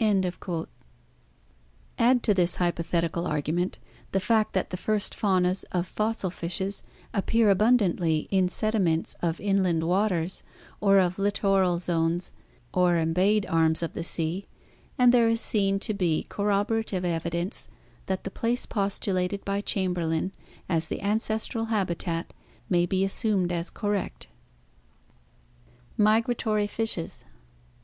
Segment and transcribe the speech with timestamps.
[0.00, 0.68] Add
[2.24, 3.78] to this hypothetical argument
[4.10, 6.82] the fact that the first faunas of fossil fishes
[7.14, 10.42] appear abundantly in sediments of inland waters
[10.80, 12.32] or of littoral zones
[12.74, 14.48] or embayed arms of the sea,
[14.98, 17.68] and there is seen to be corroborative evidence
[18.06, 20.32] that the place postulated by Chamberlin
[20.68, 22.32] as the ancestral habitat
[22.68, 24.24] may be assumed as correct.
[24.24, 24.34] See also
[26.02, 26.14] Epilogue.
[26.16, 27.24] Migratory Fishes.